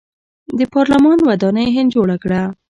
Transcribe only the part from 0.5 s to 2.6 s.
د پارلمان ودانۍ هند جوړه کړه.